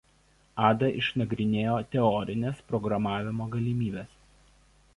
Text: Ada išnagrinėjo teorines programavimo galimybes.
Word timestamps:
Ada 0.67 0.87
išnagrinėjo 1.01 1.75
teorines 1.95 2.63
programavimo 2.71 3.49
galimybes. 3.57 4.17